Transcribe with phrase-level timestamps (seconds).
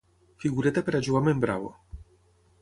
[0.45, 1.71] Figureta per jugar amb en Bravo.